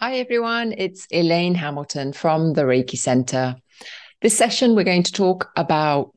[0.00, 0.74] Hi, everyone.
[0.78, 3.56] It's Elaine Hamilton from the Reiki Center.
[4.22, 6.14] This session, we're going to talk about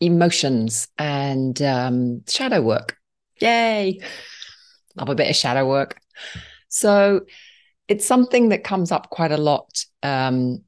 [0.00, 2.96] emotions and um, shadow work.
[3.40, 4.00] Yay!
[4.96, 6.00] Love a bit of shadow work.
[6.66, 7.20] So,
[7.86, 10.64] it's something that comes up quite a lot um,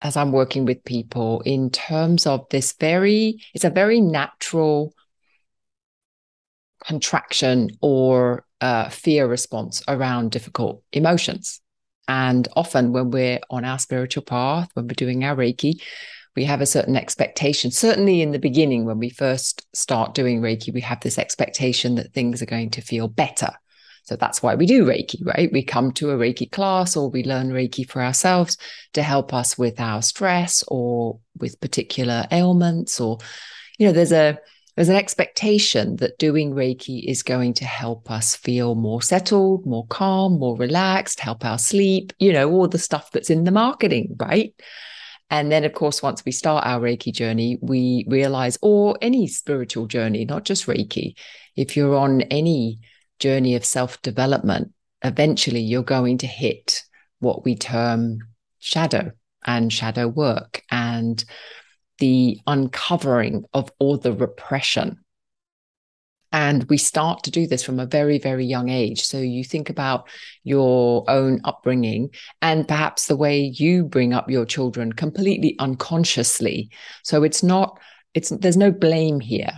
[0.00, 4.94] as I'm working with people in terms of this very, it's a very natural
[6.82, 11.60] contraction or uh, fear response around difficult emotions.
[12.08, 15.80] And often, when we're on our spiritual path, when we're doing our Reiki,
[16.34, 17.70] we have a certain expectation.
[17.70, 22.12] Certainly, in the beginning, when we first start doing Reiki, we have this expectation that
[22.12, 23.50] things are going to feel better.
[24.04, 25.52] So that's why we do Reiki, right?
[25.52, 28.56] We come to a Reiki class or we learn Reiki for ourselves
[28.94, 33.00] to help us with our stress or with particular ailments.
[33.00, 33.18] Or,
[33.78, 34.38] you know, there's a
[34.76, 39.86] there's an expectation that doing Reiki is going to help us feel more settled, more
[39.88, 44.16] calm, more relaxed, help our sleep, you know, all the stuff that's in the marketing,
[44.18, 44.54] right?
[45.28, 49.86] And then, of course, once we start our Reiki journey, we realize, or any spiritual
[49.86, 51.14] journey, not just Reiki,
[51.56, 52.80] if you're on any
[53.18, 56.82] journey of self development, eventually you're going to hit
[57.18, 58.18] what we term
[58.58, 59.12] shadow
[59.44, 60.62] and shadow work.
[60.70, 61.22] And
[62.02, 64.98] the uncovering of all the repression.
[66.32, 69.04] And we start to do this from a very, very young age.
[69.04, 70.08] So you think about
[70.42, 76.70] your own upbringing and perhaps the way you bring up your children completely unconsciously.
[77.04, 77.78] So it's not,
[78.14, 79.52] it's, there's no blame here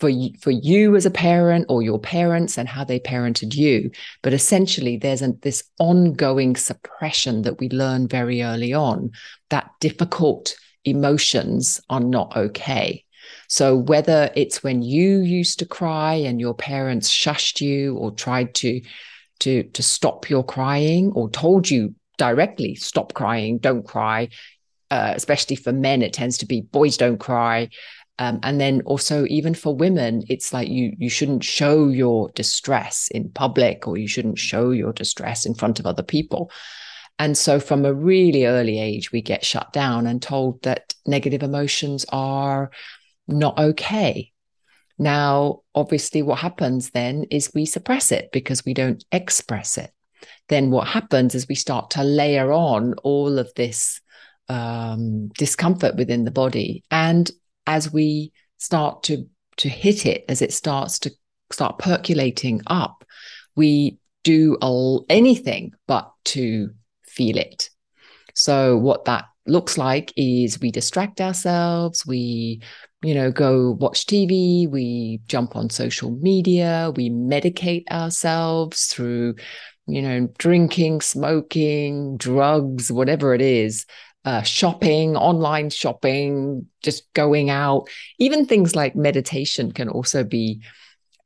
[0.00, 3.90] for you, for you as a parent or your parents and how they parented you.
[4.22, 9.10] But essentially, there's a, this ongoing suppression that we learn very early on
[9.50, 13.04] that difficult emotions are not okay.
[13.48, 18.54] So, whether it's when you used to cry and your parents shushed you or tried
[18.56, 18.80] to,
[19.40, 24.28] to, to stop your crying or told you directly, stop crying, don't cry,
[24.90, 27.68] uh, especially for men, it tends to be boys don't cry.
[28.18, 33.08] Um, and then also even for women, it's like you you shouldn't show your distress
[33.10, 36.50] in public or you shouldn't show your distress in front of other people.
[37.22, 41.44] And so, from a really early age, we get shut down and told that negative
[41.44, 42.72] emotions are
[43.28, 44.32] not okay.
[44.98, 49.92] Now, obviously, what happens then is we suppress it because we don't express it.
[50.48, 54.00] Then, what happens is we start to layer on all of this
[54.48, 56.82] um, discomfort within the body.
[56.90, 57.30] And
[57.68, 59.28] as we start to,
[59.58, 61.12] to hit it, as it starts to
[61.52, 63.04] start percolating up,
[63.54, 64.58] we do
[65.08, 66.70] anything but to
[67.12, 67.70] feel it.
[68.34, 72.62] So, what that looks like is we distract ourselves, we,
[73.02, 79.34] you know, go watch TV, we jump on social media, we medicate ourselves through,
[79.86, 83.86] you know, drinking, smoking, drugs, whatever it is.
[84.24, 87.88] Uh, shopping, online shopping, just going out,
[88.20, 90.62] even things like meditation can also be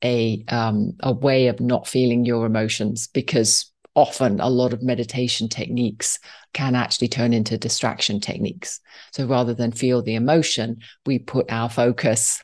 [0.02, 5.48] a um, a way of not feeling your emotions because often a lot of meditation
[5.48, 6.20] techniques
[6.52, 8.80] can actually turn into distraction techniques.
[9.12, 12.42] So rather than feel the emotion, we put our focus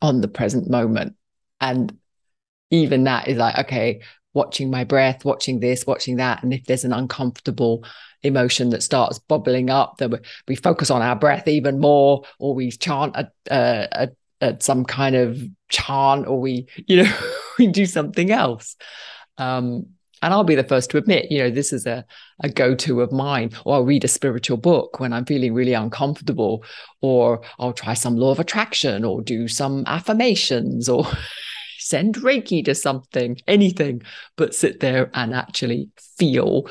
[0.00, 1.16] on the present moment.
[1.60, 1.98] And
[2.70, 4.00] even that is like, okay,
[4.32, 6.44] watching my breath, watching this, watching that.
[6.44, 7.84] And if there's an uncomfortable
[8.22, 10.14] emotion that starts bubbling up, then
[10.46, 14.08] we focus on our breath even more, or we chant a, a, a,
[14.40, 17.12] a some kind of chant, or we, you know,
[17.58, 18.76] we do something else.
[19.36, 19.86] Um,
[20.22, 22.04] and I'll be the first to admit, you know, this is a,
[22.42, 23.50] a go to of mine.
[23.64, 26.64] Or I'll read a spiritual book when I'm feeling really uncomfortable,
[27.00, 31.06] or I'll try some law of attraction, or do some affirmations, or
[31.78, 34.02] send Reiki to something, anything,
[34.36, 36.68] but sit there and actually feel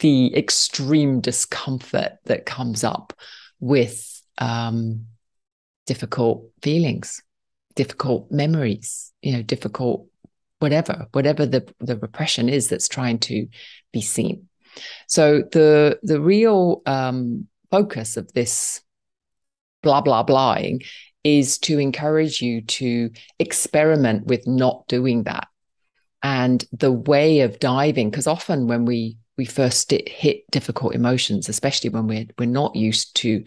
[0.00, 3.12] the extreme discomfort that comes up
[3.60, 5.06] with um,
[5.86, 7.22] difficult feelings,
[7.74, 10.06] difficult memories, you know, difficult
[10.60, 13.48] whatever, whatever the, the repression is that's trying to
[13.92, 14.48] be seen.
[15.08, 18.80] So the the real um, focus of this
[19.82, 20.86] blah blah blahing
[21.24, 25.48] is to encourage you to experiment with not doing that.
[26.22, 31.90] And the way of diving, because often when we we first hit difficult emotions, especially
[31.90, 33.42] when we're we're not used to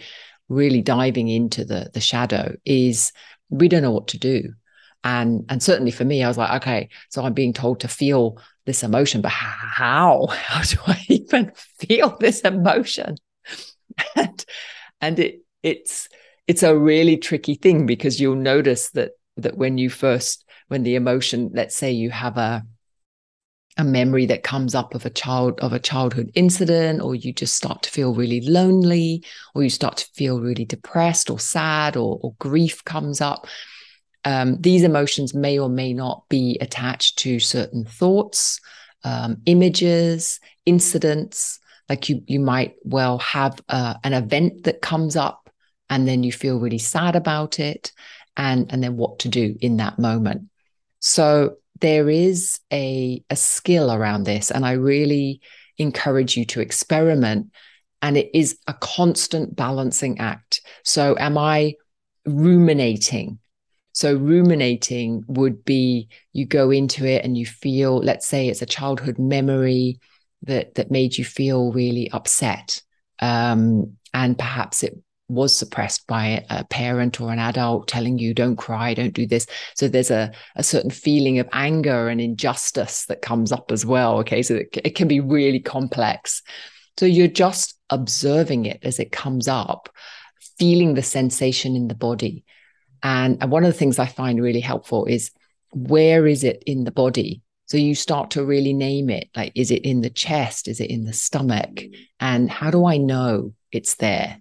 [0.49, 3.13] really diving into the the shadow, is
[3.49, 4.53] we don't know what to do
[5.03, 8.37] and and certainly for me i was like okay so i'm being told to feel
[8.65, 10.27] this emotion but how?
[10.31, 13.17] How do i even feel this emotion?
[14.15, 14.45] And
[15.01, 16.09] and it it's
[16.47, 20.95] it's a really tricky thing because you'll notice that that when you first when the
[20.95, 22.63] emotion let's say you have a
[23.77, 27.55] a memory that comes up of a child of a childhood incident or you just
[27.55, 29.23] start to feel really lonely
[29.55, 33.47] or you start to feel really depressed or sad or, or grief comes up
[34.25, 38.59] um, these emotions may or may not be attached to certain thoughts
[39.03, 41.59] um, images incidents
[41.89, 45.49] like you you might well have uh, an event that comes up
[45.89, 47.91] and then you feel really sad about it
[48.37, 50.49] and and then what to do in that moment
[50.99, 55.41] so there is a, a skill around this, and I really
[55.77, 57.51] encourage you to experiment.
[58.01, 60.61] And it is a constant balancing act.
[60.83, 61.75] So, am I
[62.25, 63.39] ruminating?
[63.93, 68.67] So, ruminating would be you go into it and you feel, let's say it's a
[68.67, 69.99] childhood memory
[70.43, 72.81] that that made you feel really upset,
[73.19, 74.97] um, and perhaps it
[75.29, 79.47] was suppressed by a parent or an adult telling you don't cry don't do this.
[79.75, 84.19] So there's a, a certain feeling of anger and injustice that comes up as well
[84.19, 84.43] okay?
[84.43, 86.41] So it, it can be really complex.
[86.99, 89.89] So you're just observing it as it comes up
[90.59, 92.45] feeling the sensation in the body
[93.03, 95.31] and, and one of the things i find really helpful is
[95.71, 99.71] where is it in the body so you start to really name it like is
[99.71, 101.81] it in the chest is it in the stomach
[102.19, 104.39] and how do i know it's there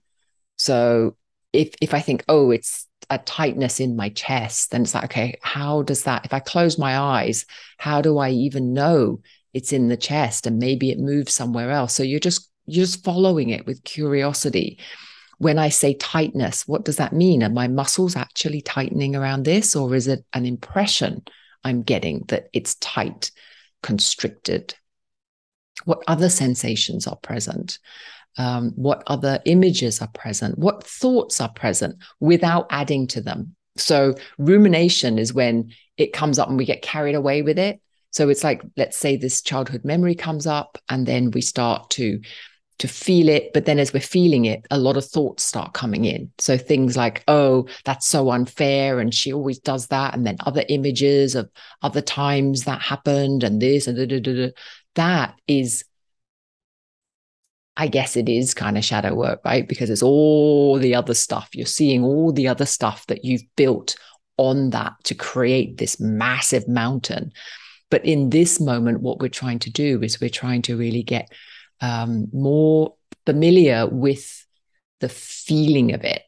[0.57, 1.17] so
[1.53, 5.39] if if I think, oh, it's a tightness in my chest, then it's like, okay,
[5.43, 6.25] how does that?
[6.25, 7.45] If I close my eyes,
[7.79, 9.21] how do I even know
[9.53, 10.47] it's in the chest?
[10.47, 11.95] And maybe it moves somewhere else.
[11.95, 14.79] So you're just you're just following it with curiosity.
[15.43, 17.43] When I say tightness, what does that mean?
[17.43, 21.23] Are my muscles actually tightening around this, or is it an impression
[21.65, 23.31] I'm getting that it's tight,
[23.83, 24.75] constricted?
[25.85, 27.79] What other sensations are present?
[28.39, 33.55] um, what other images are present, what thoughts are present without adding to them.
[33.77, 37.81] So, rumination is when it comes up and we get carried away with it.
[38.11, 42.21] So, it's like, let's say this childhood memory comes up, and then we start to
[42.83, 46.05] to feel it but then as we're feeling it a lot of thoughts start coming
[46.05, 50.37] in so things like oh that's so unfair and she always does that and then
[50.47, 51.49] other images of
[51.83, 54.51] other times that happened and this and da, da, da,
[54.97, 55.85] that is
[57.77, 59.67] I guess it is kind of shadow work, right?
[59.67, 61.49] Because it's all the other stuff.
[61.55, 63.97] You're seeing all the other stuff that you've built
[64.37, 67.33] on that to create this massive mountain.
[67.91, 71.33] But in this moment, what we're trying to do is we're trying to really get
[71.83, 72.95] um, more
[73.27, 74.47] familiar with
[75.01, 76.23] the feeling of it.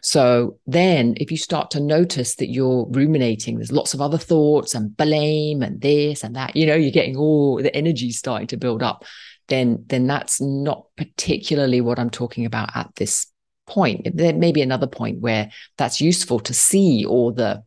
[0.00, 4.76] So then, if you start to notice that you're ruminating, there's lots of other thoughts
[4.76, 8.56] and blame and this and that, you know, you're getting all the energy starting to
[8.56, 9.04] build up
[9.48, 13.26] then then that's not particularly what I'm talking about at this
[13.66, 14.06] point.
[14.14, 17.64] There may be another point where that's useful to see all the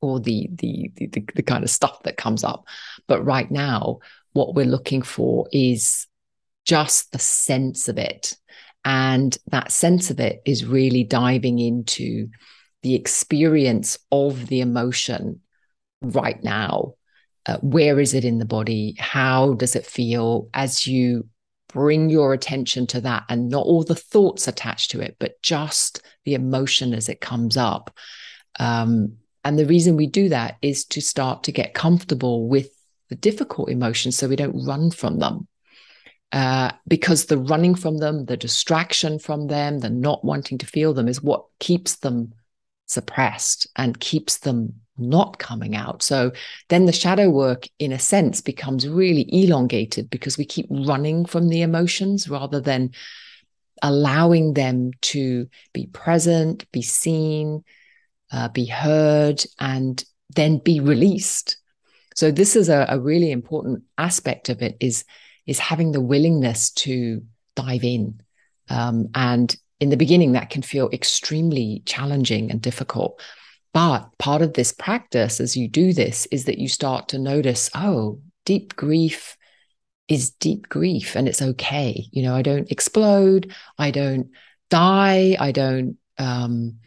[0.00, 2.64] all the, the the the kind of stuff that comes up.
[3.06, 4.00] But right now,
[4.36, 6.06] what we're looking for is
[6.64, 8.36] just the sense of it.
[8.84, 12.28] And that sense of it is really diving into
[12.82, 15.40] the experience of the emotion
[16.02, 16.94] right now
[17.46, 18.96] uh, where is it in the body?
[18.98, 21.28] How does it feel as you
[21.68, 26.02] bring your attention to that and not all the thoughts attached to it, but just
[26.24, 27.94] the emotion as it comes up?
[28.58, 32.68] Um, and the reason we do that is to start to get comfortable with
[33.08, 35.46] the difficult emotions so we don't run from them.
[36.32, 40.92] Uh, because the running from them, the distraction from them, the not wanting to feel
[40.92, 42.32] them is what keeps them
[42.86, 46.02] suppressed and keeps them not coming out.
[46.02, 46.32] So
[46.68, 51.48] then the shadow work, in a sense, becomes really elongated because we keep running from
[51.48, 52.90] the emotions rather than
[53.82, 57.62] allowing them to be present, be seen,
[58.32, 60.02] uh, be heard, and
[60.34, 61.58] then be released.
[62.16, 65.04] So this is a, a really important aspect of it is
[65.46, 67.22] is having the willingness to
[67.54, 68.20] dive in.
[68.68, 73.20] Um, and in the beginning, that can feel extremely challenging and difficult.
[73.72, 77.70] But part of this practice, as you do this, is that you start to notice,
[77.76, 79.36] oh, deep grief
[80.08, 82.06] is deep grief and it's okay.
[82.10, 84.30] You know, I don't explode, I don't
[84.70, 86.78] die, I don't um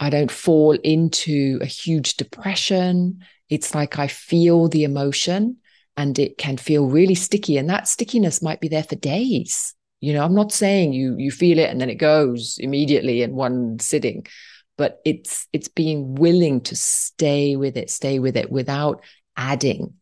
[0.00, 3.24] I don't fall into a huge depression.
[3.48, 5.58] It's like I feel the emotion
[5.96, 9.74] and it can feel really sticky and that stickiness might be there for days.
[10.00, 13.34] You know, I'm not saying you you feel it and then it goes immediately in
[13.34, 14.26] one sitting
[14.80, 19.02] but it's it's being willing to stay with it stay with it without
[19.36, 19.92] adding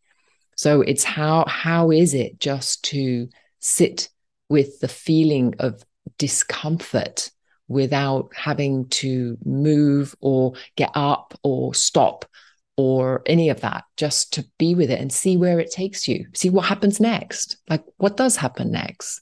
[0.56, 3.28] so it's how how is it just to
[3.58, 4.08] sit
[4.48, 5.82] with the feeling of
[6.16, 7.32] discomfort
[7.68, 12.24] without having to move or get up or stop
[12.76, 16.26] or any of that, just to be with it and see where it takes you,
[16.32, 17.58] see what happens next.
[17.68, 19.20] Like, what does happen next?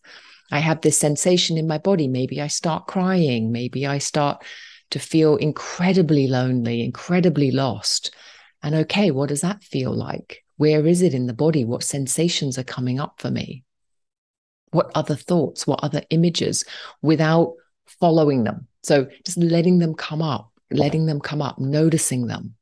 [0.52, 2.06] I have this sensation in my body.
[2.06, 3.50] Maybe I start crying.
[3.50, 4.44] Maybe I start
[4.90, 8.14] to feel incredibly lonely, incredibly lost.
[8.62, 10.44] And okay, what does that feel like?
[10.56, 11.64] Where is it in the body?
[11.64, 13.64] What sensations are coming up for me?
[14.70, 15.66] What other thoughts?
[15.66, 16.64] What other images
[17.02, 17.54] without
[18.00, 18.66] following them?
[18.82, 22.54] So just letting them come up, letting them come up, noticing them.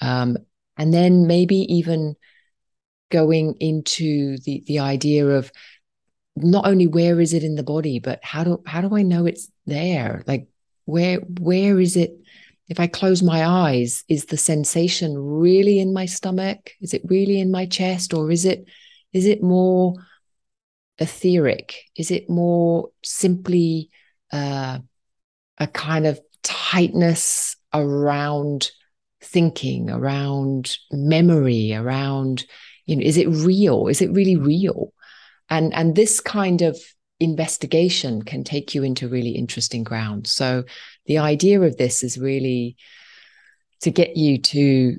[0.00, 0.36] Um,
[0.76, 2.16] and then maybe even
[3.10, 5.50] going into the the idea of
[6.36, 9.26] not only where is it in the body but how do how do i know
[9.26, 10.22] it's there?
[10.26, 10.48] Like
[10.84, 12.12] where where is it?
[12.68, 16.70] If i close my eyes is the sensation really in my stomach?
[16.80, 18.14] Is it really in my chest?
[18.14, 18.66] Or is it
[19.12, 19.94] is it more
[20.98, 23.88] etheric is it more simply
[24.32, 24.78] uh,
[25.58, 28.70] a kind of tightness around
[29.20, 32.46] thinking around memory around
[32.86, 33.88] you know is it real?
[33.88, 34.92] Is it really real?
[35.50, 36.78] And and this kind of
[37.20, 40.26] investigation can take you into really interesting ground.
[40.26, 40.64] So
[41.06, 42.76] the idea of this is really
[43.80, 44.98] to get you to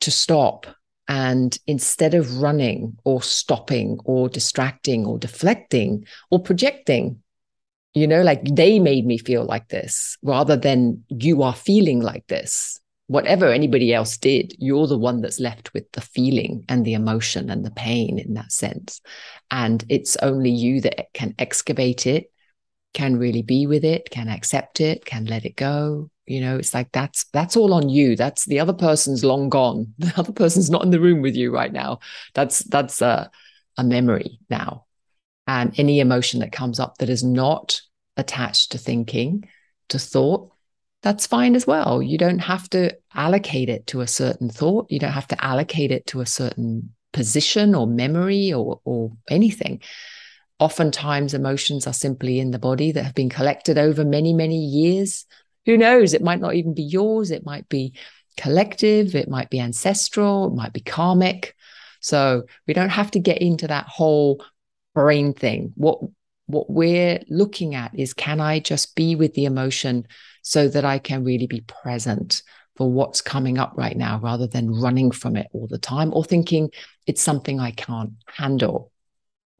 [0.00, 0.66] to stop
[1.08, 7.22] and instead of running or stopping or distracting or deflecting or projecting
[7.94, 12.26] you know like they made me feel like this rather than you are feeling like
[12.28, 12.80] this
[13.10, 17.50] whatever anybody else did, you're the one that's left with the feeling and the emotion
[17.50, 19.00] and the pain in that sense.
[19.50, 22.30] And it's only you that can excavate it,
[22.94, 26.08] can really be with it, can accept it, can let it go.
[26.26, 28.14] You know, it's like that's that's all on you.
[28.14, 29.92] That's the other person's long gone.
[29.98, 31.98] The other person's not in the room with you right now.
[32.34, 33.28] That's that's a,
[33.76, 34.84] a memory now.
[35.50, 37.80] And any emotion that comes up that is not
[38.16, 39.48] attached to thinking,
[39.88, 40.52] to thought,
[41.02, 42.00] that's fine as well.
[42.00, 44.86] You don't have to allocate it to a certain thought.
[44.90, 49.82] You don't have to allocate it to a certain position or memory or, or anything.
[50.60, 55.26] Oftentimes, emotions are simply in the body that have been collected over many, many years.
[55.66, 56.14] Who knows?
[56.14, 57.32] It might not even be yours.
[57.32, 57.94] It might be
[58.36, 59.16] collective.
[59.16, 60.46] It might be ancestral.
[60.46, 61.56] It might be karmic.
[61.98, 64.44] So we don't have to get into that whole
[64.94, 65.72] brain thing.
[65.76, 66.00] What
[66.46, 70.06] what we're looking at is can I just be with the emotion
[70.42, 72.42] so that I can really be present
[72.76, 76.24] for what's coming up right now rather than running from it all the time or
[76.24, 76.70] thinking
[77.06, 78.90] it's something I can't handle.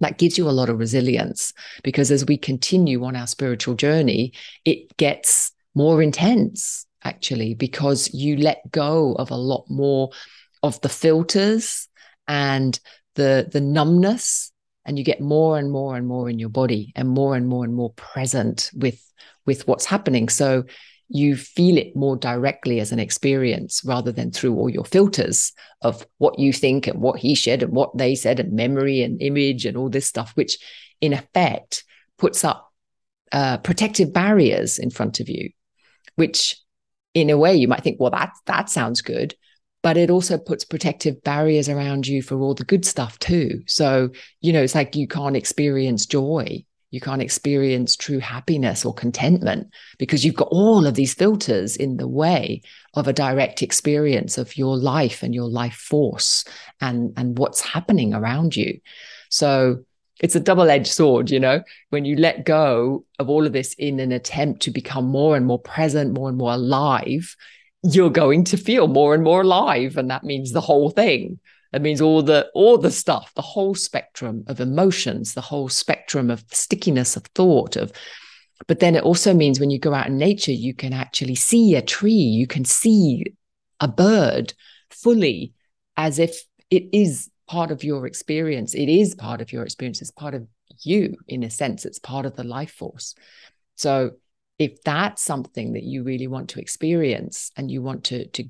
[0.00, 1.52] That gives you a lot of resilience
[1.84, 4.32] because as we continue on our spiritual journey,
[4.64, 10.10] it gets more intense actually because you let go of a lot more
[10.62, 11.88] of the filters
[12.26, 12.78] and
[13.14, 14.52] the the numbness
[14.84, 17.64] and you get more and more and more in your body and more and more
[17.64, 19.04] and more present with
[19.46, 20.28] with what's happening.
[20.28, 20.64] So
[21.08, 26.06] you feel it more directly as an experience rather than through all your filters of
[26.18, 29.66] what you think and what he said and what they said and memory and image
[29.66, 30.58] and all this stuff, which
[31.00, 31.84] in effect
[32.16, 32.70] puts up
[33.32, 35.50] uh, protective barriers in front of you,
[36.14, 36.56] which
[37.12, 39.34] in a way you might think, well, that that sounds good,
[39.82, 43.62] but it also puts protective barriers around you for all the good stuff too.
[43.66, 44.10] So
[44.40, 49.68] you know, it's like you can't experience joy you can't experience true happiness or contentment
[49.98, 52.62] because you've got all of these filters in the way
[52.94, 56.44] of a direct experience of your life and your life force
[56.80, 58.80] and and what's happening around you
[59.28, 59.78] so
[60.20, 64.00] it's a double-edged sword you know when you let go of all of this in
[64.00, 67.36] an attempt to become more and more present more and more alive
[67.82, 71.38] you're going to feel more and more alive and that means the whole thing
[71.72, 76.28] that means all the all the stuff, the whole spectrum of emotions, the whole spectrum
[76.28, 77.92] of stickiness of thought of
[78.66, 81.74] but then it also means when you go out in nature, you can actually see
[81.74, 83.24] a tree, you can see
[83.80, 84.54] a bird
[84.90, 85.54] fully
[85.96, 88.74] as if it is part of your experience.
[88.74, 90.00] It is part of your experience.
[90.00, 90.46] It's part of
[90.82, 91.84] you in a sense.
[91.84, 93.14] It's part of the life force.
[93.76, 94.12] So
[94.60, 98.44] if that's something that you really want to experience and you want to to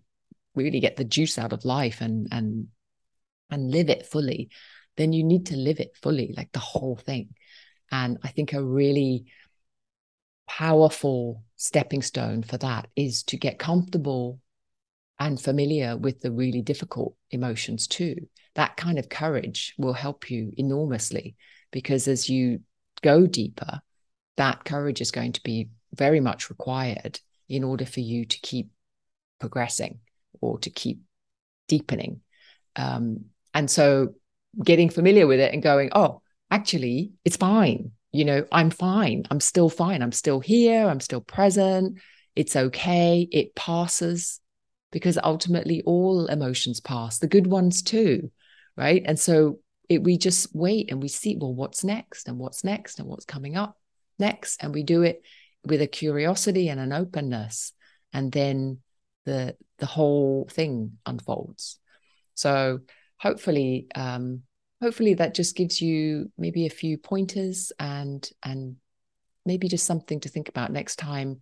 [0.57, 2.67] really get the juice out of life and and
[3.49, 4.51] and live it fully,
[4.97, 7.31] then you need to live it fully, like the whole thing.
[7.93, 9.27] And I think a really
[10.49, 14.41] powerful stepping stone for that is to get comfortable
[15.21, 18.17] and familiar with the really difficult emotions too.
[18.57, 21.37] That kind of courage will help you enormously
[21.71, 22.61] because as you
[23.01, 23.81] go deeper,
[24.39, 28.71] that courage is going to be very much required in order for you to keep
[29.39, 30.01] progressing
[30.41, 31.01] or to keep
[31.69, 32.21] deepening.
[32.77, 34.15] Um, and so
[34.63, 37.93] getting familiar with it and going, oh, actually, it's fine.
[38.13, 39.25] You know, I'm fine.
[39.31, 40.03] I'm still fine.
[40.03, 40.87] I'm still here.
[40.87, 41.99] I'm still present.
[42.37, 43.29] It's okay.
[43.31, 44.41] It passes.
[44.93, 48.31] because ultimately all emotions pass, the good ones too,
[48.77, 49.03] right?
[49.05, 52.99] And so it, we just wait and we see, well, what's next and what's next
[52.99, 53.77] and what's coming up
[54.19, 54.63] next.
[54.63, 55.23] And we do it
[55.65, 57.73] with a curiosity and an openness.
[58.13, 58.79] And then
[59.25, 61.79] the the whole thing unfolds.
[62.35, 62.81] So
[63.19, 64.43] hopefully, um,
[64.81, 68.77] hopefully that just gives you maybe a few pointers and and
[69.47, 71.41] maybe just something to think about next time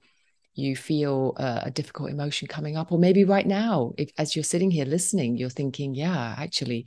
[0.54, 4.42] you feel a, a difficult emotion coming up or maybe right now if as you're
[4.42, 6.86] sitting here listening you're thinking yeah actually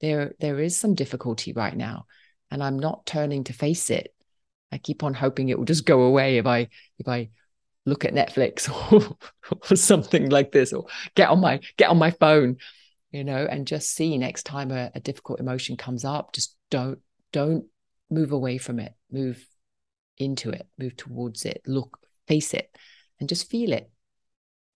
[0.00, 2.06] there there is some difficulty right now
[2.50, 4.13] and i'm not turning to face it
[4.74, 7.28] i keep on hoping it will just go away if i if i
[7.86, 9.16] look at netflix or,
[9.70, 12.56] or something like this or get on my get on my phone
[13.14, 16.32] you know and just see next time a, a difficult emotion comes up.
[16.32, 16.98] Just don't
[17.32, 17.66] don't
[18.10, 18.92] move away from it.
[19.10, 19.46] Move
[20.18, 20.66] into it.
[20.78, 21.62] Move towards it.
[21.64, 22.76] Look face it
[23.20, 23.88] and just feel it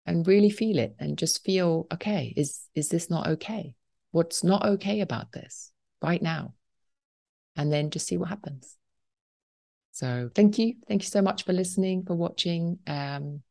[0.04, 3.74] and really feel it and just feel okay is is this not okay?
[4.10, 5.72] What's not okay about this
[6.02, 6.52] right now?
[7.56, 8.76] And then just see what happens
[9.96, 10.74] so thank you.
[10.86, 13.42] Thank you so much for listening for watching um,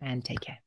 [0.00, 0.63] and take care